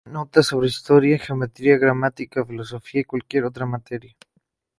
[0.03, 4.15] Contiene notas sobre historia, geometría, gramática, filosofía y casi cualquier otra materia.